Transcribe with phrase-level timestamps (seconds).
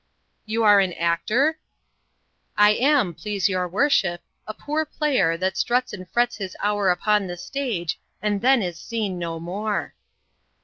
[0.47, 1.59] "You are an actor?"
[2.57, 7.27] "I am, please your worship 'A poor player, That struts and frets his hour upon
[7.27, 9.93] the stage, And then is seen no more.'"